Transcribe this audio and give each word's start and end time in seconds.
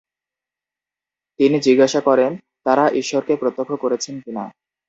তিনি 1.39 1.57
জিজ্ঞাসা 1.59 2.01
করেন, 2.01 2.31
তারা 2.65 2.85
ঈশ্বরকে 2.91 3.33
প্রত্যক্ষ 3.35 3.71
করেছেন 3.75 4.15
কিনা। 4.19 4.43